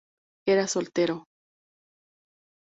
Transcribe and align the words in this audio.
Era 0.53 0.65
soltero. 0.67 1.15